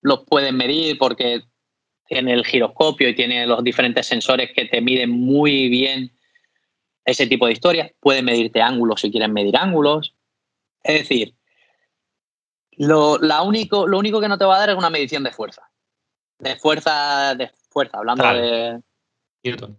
[0.00, 1.42] los pueden medir porque
[2.06, 6.12] tiene el giroscopio y tiene los diferentes sensores que te miden muy bien
[7.04, 7.92] ese tipo de historias.
[8.00, 10.14] Pueden medirte ángulos si quieren medir ángulos.
[10.82, 11.34] Es decir,
[12.72, 15.30] lo, la único, lo único que no te va a dar es una medición de
[15.30, 15.70] fuerza.
[16.38, 18.80] De fuerza, de fuerza, hablando de.
[19.44, 19.78] Newton.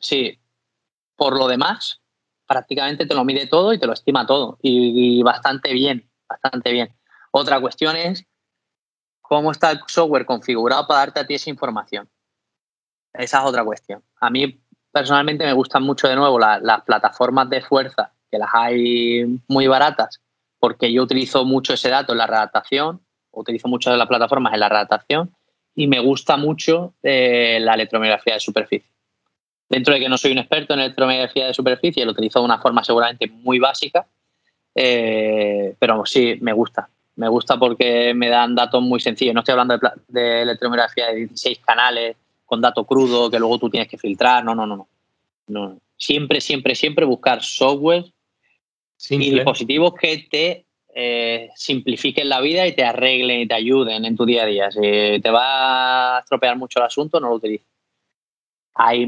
[0.00, 0.38] Sí.
[1.18, 2.00] Por lo demás,
[2.46, 4.56] prácticamente te lo mide todo y te lo estima todo.
[4.62, 6.94] Y, bastante bien, bastante bien.
[7.32, 8.24] Otra cuestión es
[9.20, 12.08] cómo está el software configurado para darte a ti esa información.
[13.12, 14.04] Esa es otra cuestión.
[14.20, 19.40] A mí personalmente me gustan mucho de nuevo las plataformas de fuerza, que las hay
[19.48, 20.20] muy baratas,
[20.60, 23.02] porque yo utilizo mucho ese dato en la redactación,
[23.32, 25.34] utilizo muchas de las plataformas en la redactación
[25.74, 28.97] y me gusta mucho eh, la electromiografía de superficie.
[29.68, 32.58] Dentro de que no soy un experto en electromiografía de superficie, lo utilizo de una
[32.58, 34.06] forma seguramente muy básica,
[34.74, 36.88] eh, pero sí, me gusta.
[37.16, 39.34] Me gusta porque me dan datos muy sencillos.
[39.34, 43.68] No estoy hablando de, de electromiografía de 16 canales con dato crudo que luego tú
[43.68, 44.44] tienes que filtrar.
[44.44, 44.88] No, no, no, no.
[45.48, 45.78] no.
[45.96, 48.04] Siempre, siempre, siempre buscar software
[49.10, 54.16] y dispositivos que te eh, simplifiquen la vida y te arreglen y te ayuden en
[54.16, 54.70] tu día a día.
[54.70, 57.66] Si te va a estropear mucho el asunto, no lo utilices.
[58.74, 59.06] Hay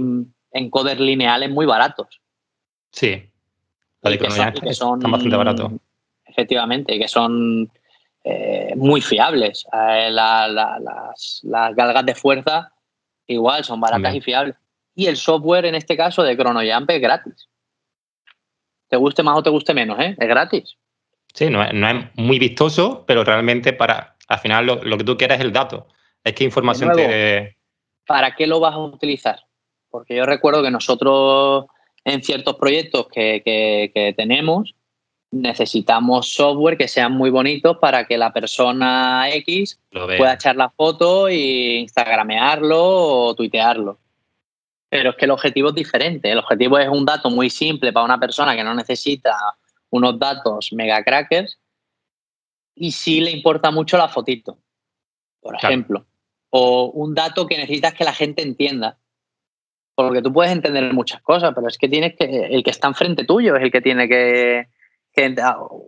[0.53, 2.21] encoders lineales muy baratos.
[2.93, 3.31] Sí.
[4.03, 5.73] La que son, están bastante baratos.
[6.25, 7.71] Efectivamente, que son
[8.25, 9.67] eh, muy fiables.
[9.73, 12.73] Eh, las, galgas de fuerza
[13.27, 14.57] igual son baratas y fiables.
[14.95, 17.49] Y el software, en este caso, de ChronoJump es gratis.
[18.89, 20.17] Te guste más o te guste menos, ¿eh?
[20.19, 20.77] Es gratis.
[21.33, 21.73] Sí, no es,
[22.17, 25.87] muy vistoso, pero realmente para, al final lo, que tú quieres es el dato.
[26.25, 27.57] Es que información te...
[28.05, 29.41] ¿Para qué lo vas a utilizar?
[29.91, 31.67] Porque yo recuerdo que nosotros
[32.05, 34.75] en ciertos proyectos que, tenemos
[35.33, 41.29] necesitamos software que sean muy bonitos para que la persona X pueda echar la foto
[41.29, 44.01] e instagramearlo o tuitearlo.
[44.89, 46.33] Pero es que el objetivo es diferente.
[46.33, 49.37] El objetivo es un dato muy simple para una persona que no necesita
[49.91, 51.61] unos datos mega crackers
[52.75, 54.59] y sí le importa mucho la fotito,
[55.41, 56.07] por ejemplo.
[56.51, 58.99] O un dato que necesitas que la gente entienda.
[60.07, 62.25] Porque tú puedes entender muchas cosas, pero es que tienes que.
[62.25, 64.69] El que está enfrente tuyo es el que tiene que,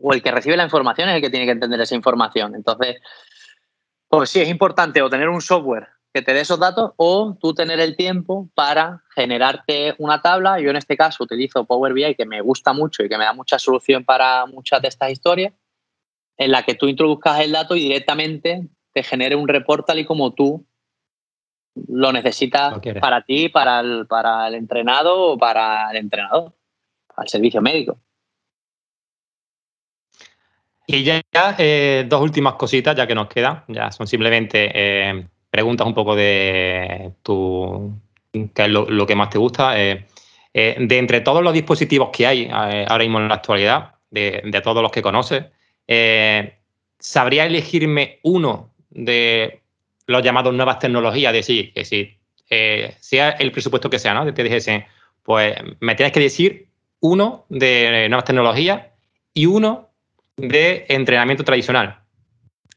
[0.02, 2.54] O el que recibe la información es el que tiene que entender esa información.
[2.54, 3.00] Entonces,
[4.08, 7.54] pues sí, es importante o tener un software que te dé esos datos o tú
[7.54, 10.60] tener el tiempo para generarte una tabla.
[10.60, 13.32] Yo en este caso utilizo Power BI, que me gusta mucho y que me da
[13.32, 15.54] mucha solución para muchas de estas historias,
[16.36, 20.04] en la que tú introduzcas el dato y directamente te genere un report tal y
[20.04, 20.66] como tú
[21.74, 26.52] lo necesitas para ti, para el, para el entrenado o para el entrenador,
[27.06, 27.98] para el servicio médico.
[30.86, 31.22] Y ya,
[31.58, 36.14] eh, dos últimas cositas, ya que nos quedan, ya son simplemente eh, preguntas un poco
[36.14, 37.98] de tu,
[38.30, 39.80] qué es lo, que más te gusta.
[39.80, 40.06] Eh,
[40.52, 44.82] de entre todos los dispositivos que hay ahora mismo en la actualidad, de, de todos
[44.82, 45.44] los que conoces,
[46.98, 49.61] ¿sabría elegirme uno de
[50.06, 52.18] los llamados nuevas tecnologías, decir que si
[52.50, 54.32] eh, sea el presupuesto que sea, ¿no?
[54.32, 54.86] Te dijese,
[55.22, 56.68] pues me tienes que decir
[57.00, 58.86] uno de nuevas tecnologías
[59.32, 59.90] y uno
[60.36, 62.00] de entrenamiento tradicional.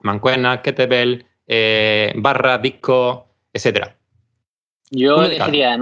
[0.02, 3.96] Mancuernas, kettlebell, eh, barra, disco, etcétera.
[4.92, 5.78] Yo elegiría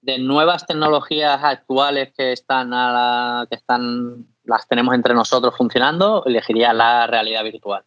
[0.00, 6.72] de, nuevas tecnologías actuales que están, a que están, las tenemos entre nosotros funcionando, elegiría
[6.72, 7.84] la realidad virtual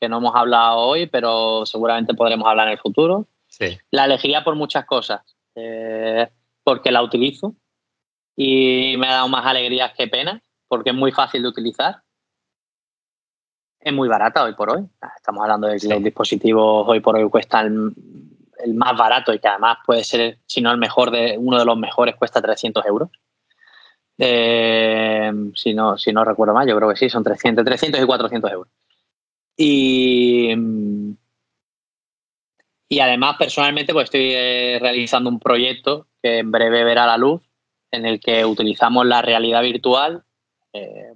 [0.00, 3.26] que no hemos hablado hoy, pero seguramente podremos hablar en el futuro.
[3.90, 5.20] La elegiría por muchas cosas,
[5.54, 6.28] eh,
[6.64, 7.54] porque la utilizo
[8.34, 12.02] y me ha dado más alegrías que penas, porque es muy fácil de utilizar.
[13.78, 14.86] Es muy barata hoy por hoy.
[15.16, 17.94] Estamos hablando de que los dispositivos hoy por hoy cuestan
[18.58, 21.64] el, más barato y que además puede ser, si no el mejor, de uno de
[21.64, 23.10] los mejores cuesta 300 euros.
[24.16, 28.06] Eh, si, no, si no recuerdo mal, yo creo que sí, son 300, 300 y
[28.06, 28.72] 400 euros.
[29.62, 30.54] Y,
[32.88, 37.42] y además, personalmente, pues estoy eh, realizando un proyecto que en breve verá la luz,
[37.90, 40.24] en el que utilizamos la realidad virtual
[40.72, 41.12] eh,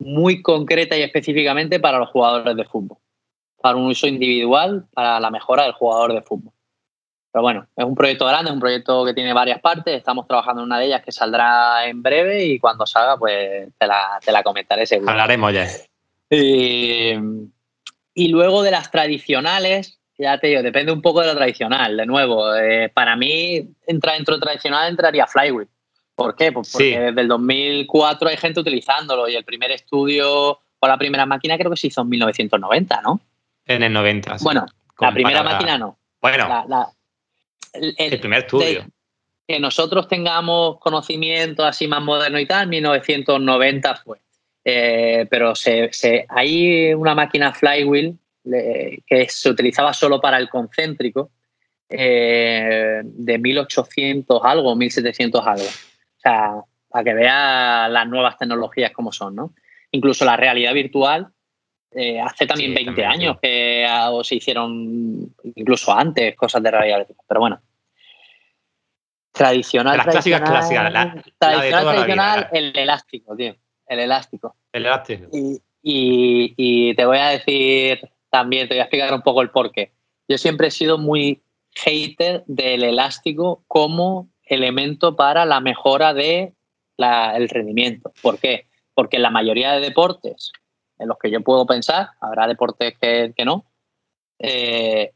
[0.00, 2.98] muy concreta y específicamente para los jugadores de fútbol,
[3.62, 6.52] para un uso individual, para la mejora del jugador de fútbol.
[7.30, 9.96] pero bueno, es un proyecto grande, es un proyecto que tiene varias partes.
[9.96, 13.86] Estamos trabajando en una de ellas que saldrá en breve y cuando salga, pues te
[13.86, 15.12] la, te la comentaré seguro.
[15.12, 15.68] Hablaremos ya.
[16.30, 17.12] Y,
[18.14, 21.96] y luego de las tradicionales, ya te digo, depende un poco de lo tradicional.
[21.96, 25.68] De nuevo, eh, para mí, entra dentro de tradicional entraría Flywheel.
[26.14, 26.50] ¿Por qué?
[26.50, 31.26] Pues porque desde el 2004 hay gente utilizándolo y el primer estudio o la primera
[31.26, 33.20] máquina creo que se hizo en 1990, ¿no?
[33.64, 34.38] En el 90.
[34.40, 34.66] Bueno,
[34.98, 35.96] la primera máquina no.
[36.20, 36.66] Bueno,
[37.72, 38.84] el, primer estudio.
[39.46, 44.18] que nosotros tengamos conocimiento así más moderno y tal, 1990 fue.
[44.70, 51.30] Eh, pero se, hay una máquina flywheel que se utilizaba solo para el concéntrico
[51.88, 55.64] eh, de 1800 algo, 1700 algo.
[55.64, 56.54] O sea,
[56.86, 59.54] para que vea las nuevas tecnologías como son, ¿no?
[59.90, 61.28] Incluso la realidad virtual,
[61.92, 63.86] eh, hace también 20 años que
[64.22, 67.24] se hicieron, incluso antes, cosas de realidad virtual.
[67.26, 67.62] Pero bueno.
[69.32, 69.96] Tradicional.
[69.96, 70.92] Las clásicas clásicas.
[70.92, 73.56] La, tradicional, tradicional, el elástico, tío.
[73.88, 74.54] El elástico.
[74.72, 75.28] El elástico.
[75.82, 79.92] Y, te voy a decir también, te voy a explicar un poco el porqué.
[80.28, 81.42] Yo siempre he sido muy
[81.74, 86.54] hater del elástico como elemento para la mejora del
[86.98, 88.12] el rendimiento.
[88.22, 88.66] ¿Por qué?
[88.94, 90.52] Porque en la mayoría de deportes
[90.98, 93.64] en los que yo puedo pensar, habrá deportes que, no,
[94.38, 95.12] eh,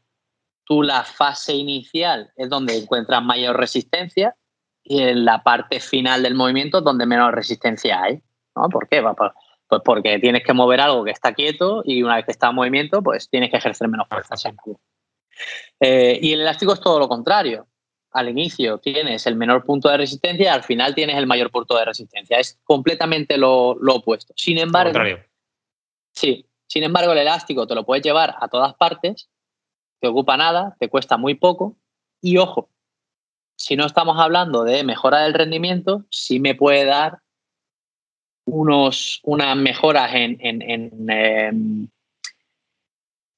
[0.63, 4.35] tú la fase inicial es donde encuentras mayor resistencia
[4.83, 8.21] y en la parte final del movimiento es donde menos resistencia hay.
[8.55, 8.69] ¿No?
[8.69, 9.01] ¿Por qué?
[9.01, 9.31] Pues,
[9.67, 12.55] pues porque tienes que mover algo que está quieto y una vez que está en
[12.55, 14.35] movimiento, pues tienes que ejercer menos fuerza.
[15.79, 17.67] Eh, y el elástico es todo lo contrario.
[18.11, 21.75] Al inicio tienes el menor punto de resistencia y al final tienes el mayor punto
[21.75, 22.37] de resistencia.
[22.37, 24.33] Es completamente lo, opuesto.
[24.37, 24.99] Sin embargo,
[26.11, 29.29] sí, sin embargo, el elástico te lo puedes llevar a todas partes,
[29.99, 31.75] te ocupa nada, te cuesta muy poco
[32.21, 32.69] y ojo,
[33.55, 37.22] si no estamos hablando de mejora del rendimiento, sí me puede dar
[38.45, 41.87] unos, unas mejoras en, em,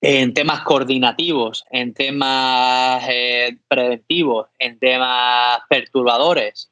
[0.01, 6.71] en, temas coordinativos, en temas eh, preventivos, en temas perturbadores,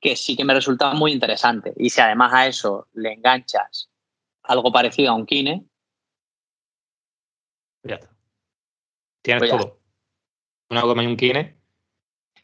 [0.00, 1.72] que sí que me resulta muy interesante.
[1.76, 3.90] Y si además a eso le enganchas
[4.42, 5.64] algo parecido a un kine,
[7.82, 8.10] ya está.
[9.22, 9.80] Tienes pues todo.
[10.70, 11.53] Una goma y un kine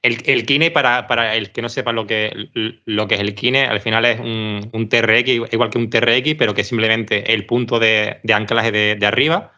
[0.02, 2.48] el, el Kine, para, para, el que no sepa lo que,
[2.84, 6.34] lo que es el Kine, al final es un, un, TRX, igual que un TRX,
[6.38, 9.52] pero que simplemente el punto de, de anclaje de, de, arriba,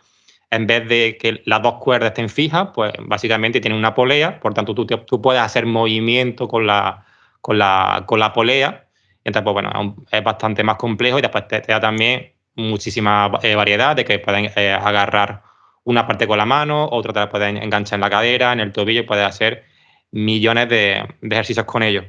[0.50, 4.52] en vez de que las dos cuerdas estén fijas, pues básicamente tiene una polea, por
[4.52, 7.06] tanto tú, tú puedes hacer movimiento con la,
[7.40, 8.88] con la, con la polea,
[9.24, 13.94] entonces pues bueno, es bastante más complejo y después te, da también muchísima eh, variedad
[13.94, 15.42] de que pueden eh, agarrar
[15.84, 18.72] una parte con la mano, otra te la pueden enganchar en la cadera, en el
[18.72, 19.71] tobillo puedes hacer
[20.12, 22.04] millones de, ejercicios con ellos.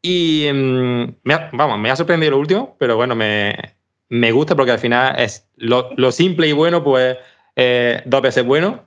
[0.00, 4.78] Y mm, me vamos, me ha sorprendido lo último, pero bueno, me, gusta porque al
[4.78, 7.18] final es lo, simple y bueno, pues
[7.56, 8.86] eh, dos veces bueno.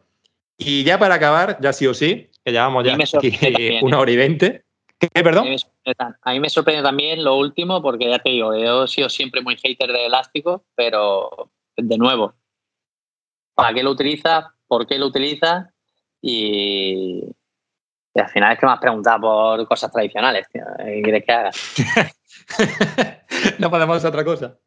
[0.58, 2.98] Y ya para acabar, ya sí o sí, que llevamos ya
[3.82, 4.64] una hora y veinte.
[5.00, 5.48] ¿Qué, perdón?
[6.24, 9.42] A mí, me sorprende también lo último, porque ya te digo, yo he sido siempre
[9.42, 12.34] muy hater de elástico, pero de nuevo,
[13.54, 14.46] ¿para qué lo utilizas?
[14.68, 15.68] ¿Por qué lo utilizas?
[16.20, 17.24] Y,
[18.18, 20.64] y al final es que me has preguntado por cosas tradicionales, tío.
[20.80, 21.52] ¿Qué quieres que haga?
[23.60, 24.58] no podemos hacer otra cosa.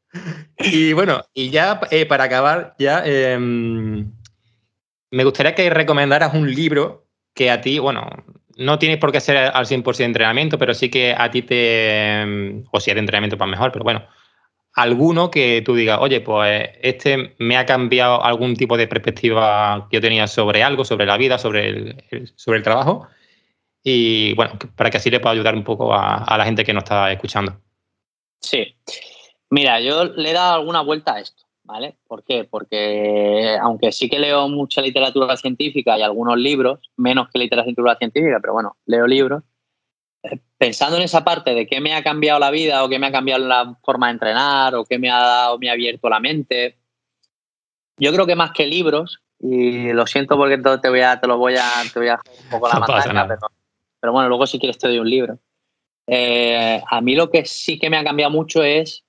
[0.59, 4.13] Y bueno, y ya eh, para acabar, ya em,
[5.11, 8.09] me gustaría que recomendaras un libro que a ti, bueno,
[8.57, 12.21] no tienes por qué ser al 100% de entrenamiento, pero sí que a ti te,
[12.21, 14.05] em, o si es de entrenamiento, pues mejor, pero bueno,
[14.75, 19.97] alguno que tú digas, oye, pues este me ha cambiado algún tipo de perspectiva que
[19.97, 23.09] yo tenía sobre algo, sobre la vida, sobre el, sobre el trabajo,
[23.83, 26.85] y bueno, para que así le pueda ayudar un poco a, la gente que nos
[26.85, 27.61] está escuchando.
[28.41, 28.77] Sí.
[29.51, 31.97] Mira, yo le he dado alguna vuelta a esto, ¿vale?
[32.07, 32.45] ¿Por qué?
[32.45, 38.39] Porque aunque sí que leo mucha literatura científica y algunos libros, menos que literatura científica,
[38.41, 39.43] pero bueno, leo libros,
[40.59, 43.13] pensando en esa parte de qué me ha cambiado la vida o qué me ha
[43.13, 46.77] cambiado la forma de entrenar o qué me ha dado, me ha abierto la mente,
[47.97, 51.39] yo creo que más que libros, y lo siento porque te, voy a, te lo
[51.39, 52.75] voy a, te voy a un poco la
[53.15, 53.60] no pero
[54.01, 55.39] pero bueno, luego si quieres te doy un libro.
[56.07, 59.05] Eh, a mí lo que sí que me ha cambiado mucho es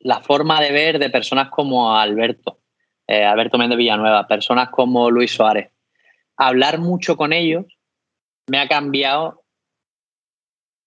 [0.00, 2.60] la forma de ver de personas como Alberto,
[3.06, 5.70] eh, Alberto Méndez Villanueva, personas como Luis Suárez.
[6.36, 7.64] Hablar mucho con ellos
[8.48, 9.44] me ha cambiado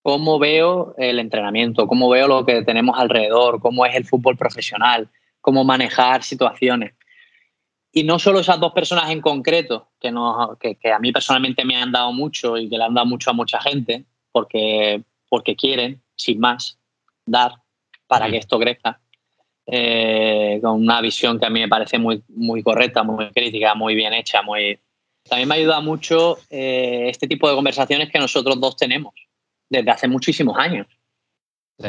[0.01, 5.09] cómo veo el entrenamiento, cómo veo lo que tenemos alrededor, cómo es el fútbol profesional,
[5.41, 6.93] cómo manejar situaciones.
[7.91, 11.75] Y no solo esas dos personas en concreto, que, nos, que, a mí personalmente me
[11.75, 16.01] han dado mucho y que le han dado mucho a mucha gente, porque, porque quieren,
[16.15, 16.77] sin más,
[17.25, 17.53] dar
[18.07, 18.99] para que esto crezca,
[19.65, 23.93] eh, con una visión que a mí me parece muy, muy correcta, muy crítica, muy
[23.93, 24.41] bien hecha.
[24.41, 24.79] Muy...
[25.27, 29.13] También me ayuda mucho eh, este tipo de conversaciones que nosotros dos tenemos
[29.69, 30.87] desde hace muchísimos años.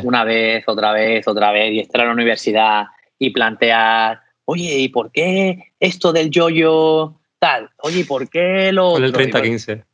[0.04, 2.84] Una vez, otra vez, otra vez, y estar en la universidad
[3.18, 4.20] y plantear
[4.50, 7.70] oye, ¿y por qué esto del yoyo tal?
[7.78, 9.84] Oye, ¿y por qué lo Con el 30-15.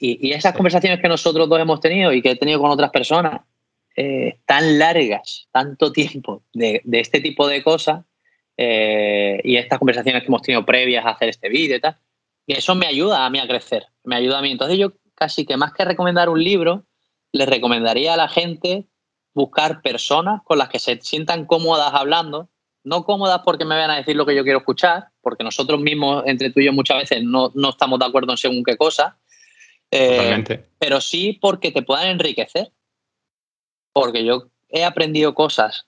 [0.00, 2.90] Y, y, esas conversaciones que nosotros dos hemos tenido y que he tenido con otras
[2.90, 3.42] personas,
[3.94, 8.00] eh, tan largas, tanto tiempo de, de este tipo de cosas,
[8.56, 11.98] eh, y estas conversaciones que hemos tenido previas a hacer este vídeo y tal,
[12.46, 14.50] y eso me ayuda a mí a crecer, me ayuda a mí.
[14.50, 16.86] Entonces yo casi que más que recomendar un libro,
[17.30, 18.86] les recomendaría a la gente
[19.34, 22.48] buscar personas con las que se sientan cómodas hablando
[22.84, 26.24] no cómodas porque me vayan a decir lo que yo quiero escuchar, porque nosotros mismos,
[26.26, 29.16] entre tú y yo, muchas veces no, estamos de acuerdo en según qué cosa,
[29.90, 32.72] eh, pero sí porque te puedan enriquecer.
[33.92, 35.86] Porque yo he aprendido cosas,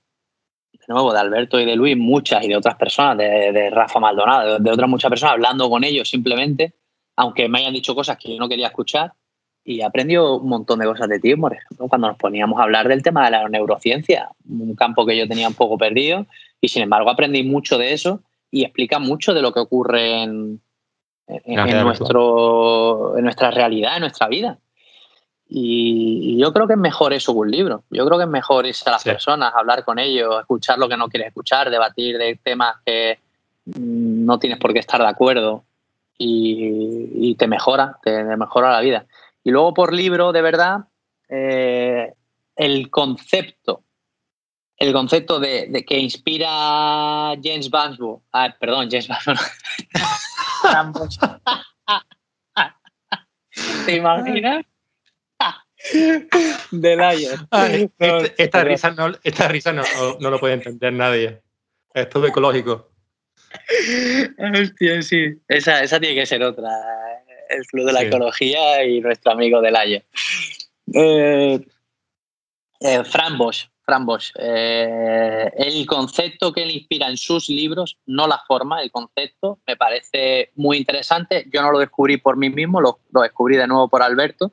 [0.72, 4.58] de nuevo, de Alberto y de Luis, muchas, y de otras personas, de, Rafa Maldonado,
[4.58, 6.74] de, otras muchas personas, hablando con ellos simplemente,
[7.16, 9.14] aunque me hayan dicho cosas que yo no quería escuchar,
[9.64, 11.58] y he aprendido un montón de cosas de ti, More.
[11.88, 15.48] Cuando nos poníamos a hablar del tema de la neurociencia, un campo que yo tenía
[15.48, 16.26] un poco perdido,
[16.64, 20.62] y sin embargo aprendí mucho de eso y explica mucho de lo que ocurre en,
[21.44, 24.58] nuestro, en nuestra realidad, en nuestra vida.
[25.46, 27.84] Y, yo creo que es mejor eso que un libro.
[27.90, 30.96] Yo creo que es mejor irse a las personas, hablar con ellos, escuchar lo que
[30.96, 33.18] no quieres escuchar, debatir de temas que
[33.66, 35.64] mm, no tienes por qué estar de acuerdo
[36.16, 39.04] y, te mejora, te mejora la vida.
[39.42, 40.84] Y luego por libro, de verdad,
[41.28, 42.14] eh,
[42.56, 43.82] el concepto
[44.84, 48.22] el concepto de, que inspira James Bansbo.
[48.32, 49.34] Ah, perdón, James Bansbo.
[53.86, 54.64] ¿Te imaginas?
[56.70, 57.48] De Lion.
[57.52, 59.82] Este, esta, risa, no, esta risa no,
[60.20, 61.42] no, lo puede entender nadie.
[61.92, 62.90] Es todo ecológico.
[64.38, 65.34] Hostia, sí.
[65.48, 66.70] Esa, esa tiene que ser otra.
[67.48, 69.76] El club de la ecología y nuestro amigo Del
[70.94, 71.60] Eh,
[72.80, 73.68] eh, Fran Bosch.
[73.84, 78.90] Fran Bosch, eh, el concepto que él inspira en sus libros, no la forma, el
[78.90, 81.46] concepto, me parece muy interesante.
[81.52, 84.52] Yo no lo descubrí por mí mismo, lo, descubrí de nuevo por Alberto.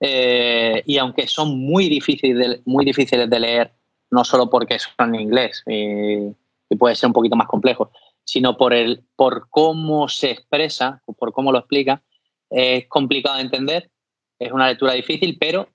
[0.00, 3.72] Eh, y aunque son muy difíciles, de, muy difíciles de leer,
[4.10, 6.32] no solo porque son en inglés y,
[6.78, 7.90] puede ser un poquito más complejo,
[8.24, 12.02] sino por, el, por cómo se expresa, por cómo lo explica,
[12.48, 13.90] es complicado de entender,
[14.38, 15.68] es una lectura difícil, pero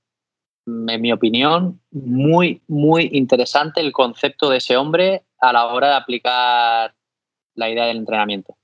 [0.67, 5.95] en mi opinión, muy, muy interesante el concepto de ese hombre a la hora de
[5.95, 6.93] aplicar
[7.55, 8.55] la idea del entrenamiento.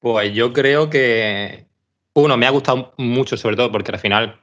[0.00, 1.66] Pues yo creo que,
[2.14, 4.40] uno, me ha gustado mucho, sobre todo porque al final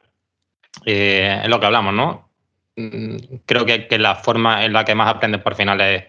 [0.86, 2.30] eh, es lo que hablamos, ¿no?
[2.78, 6.06] Mm, creo que, la forma en la que más aprendes por final es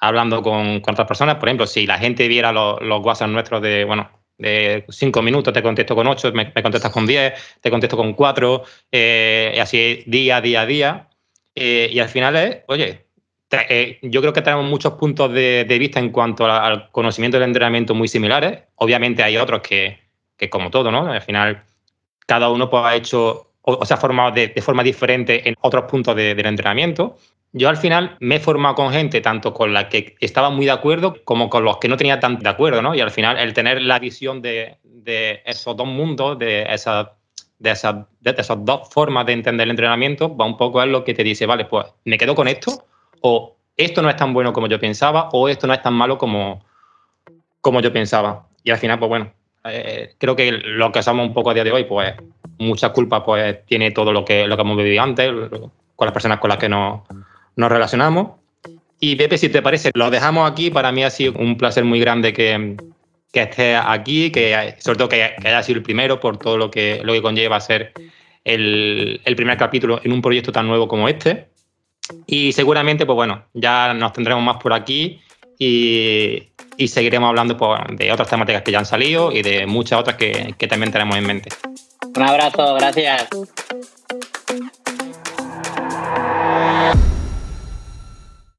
[0.00, 1.36] hablando con, otras personas.
[1.36, 4.10] Por ejemplo, si la gente viera los, los WhatsApp nuestros de, bueno,
[4.40, 8.64] de cinco minutos te contesto con ocho, me, contestas con diez, te contesto con cuatro,
[8.90, 11.08] eh, así día, día, día.
[11.54, 13.04] Eh, y al final es, oye,
[13.50, 17.94] eh, yo creo que tenemos muchos puntos de, vista en cuanto al conocimiento del entrenamiento
[17.94, 18.60] muy similares.
[18.76, 19.98] Obviamente hay otros que,
[20.36, 21.10] que como todo, ¿no?
[21.10, 21.62] Al final,
[22.26, 26.16] cada uno pues, ha hecho o, se ha formado de, forma diferente en otros puntos
[26.16, 27.16] del entrenamiento.
[27.52, 30.72] Yo al final me he formado con gente, tanto con la que estaba muy de
[30.72, 32.94] acuerdo como con los que no tenía tan de acuerdo, ¿no?
[32.94, 34.78] Y al final el tener la visión de,
[35.44, 37.08] esos dos mundos, de esas,
[37.58, 41.02] de, esas, de esas dos formas de entender el entrenamiento, va un poco a lo
[41.02, 42.84] que te dice, vale, pues me quedo con esto,
[43.22, 46.18] o esto no es tan bueno como yo pensaba, o esto no es tan malo
[46.18, 46.64] como,
[47.60, 48.46] como yo pensaba.
[48.62, 49.32] Y al final, pues bueno,
[49.64, 52.14] eh, creo que lo que hacemos un poco a día de hoy, pues
[52.60, 55.30] mucha culpa pues tiene todo lo que, lo que hemos vivido antes,
[55.96, 57.00] con las personas con las que nos
[57.56, 58.28] nos relacionamos.
[58.98, 60.70] Y Pepe, si te parece, lo dejamos aquí.
[60.70, 62.76] Para mí ha sido un placer muy grande que,
[63.32, 67.00] que estés aquí, que sobre todo que, haya sido el primero por todo lo que,
[67.02, 67.92] lo que conlleva ser
[68.44, 71.48] el, el, primer capítulo en un proyecto tan nuevo como este.
[72.26, 75.20] Y seguramente, pues bueno, ya nos tendremos más por aquí
[75.58, 80.00] y, y seguiremos hablando pues, de otras temáticas que ya han salido y de muchas
[80.00, 81.50] otras que, que también tenemos en mente.
[82.16, 83.28] Un abrazo, gracias.